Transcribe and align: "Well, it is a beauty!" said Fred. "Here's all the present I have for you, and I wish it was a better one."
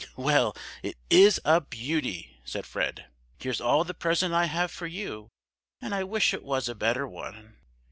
"Well, 0.17 0.57
it 0.81 0.97
is 1.11 1.39
a 1.45 1.61
beauty!" 1.61 2.39
said 2.43 2.65
Fred. 2.65 3.05
"Here's 3.37 3.61
all 3.61 3.83
the 3.83 3.93
present 3.93 4.33
I 4.33 4.45
have 4.45 4.71
for 4.71 4.87
you, 4.87 5.29
and 5.79 5.93
I 5.93 6.03
wish 6.05 6.33
it 6.33 6.43
was 6.43 6.67
a 6.67 6.73
better 6.73 7.07
one." 7.07 7.57